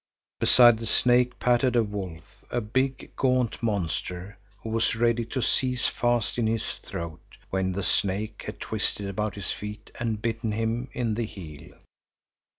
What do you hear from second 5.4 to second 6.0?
seize